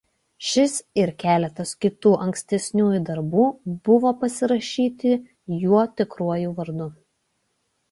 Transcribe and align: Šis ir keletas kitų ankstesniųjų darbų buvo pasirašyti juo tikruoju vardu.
Šis 0.51 0.71
ir 1.01 1.11
keletas 1.23 1.73
kitų 1.85 2.13
ankstesniųjų 2.23 3.03
darbų 3.11 3.45
buvo 3.91 4.15
pasirašyti 4.25 5.15
juo 5.67 5.85
tikruoju 6.01 6.59
vardu. 6.61 6.91